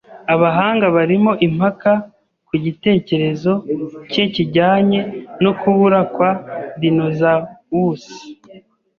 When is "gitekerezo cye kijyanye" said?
2.65-4.99